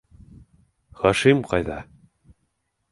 [1.03, 1.81] Хашим ҡайҙа?